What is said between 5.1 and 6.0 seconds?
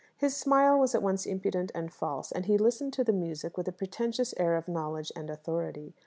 and authority.